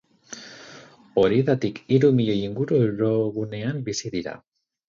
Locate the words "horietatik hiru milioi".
1.23-2.39